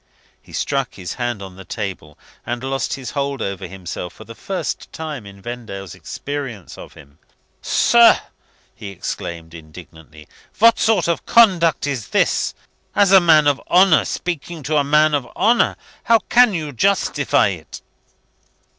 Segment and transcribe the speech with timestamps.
[0.41, 4.33] He struck his hand on the table, and lost his hold over himself for the
[4.33, 7.19] first time in Vendale's experience of him.
[7.61, 8.19] "Sir!"
[8.73, 10.27] he exclaimed, indignantly,
[10.57, 12.55] "what sort of conduct is this?
[12.95, 15.75] As a man of honour, speaking to a man of honour,
[16.05, 17.83] how can you justify it?"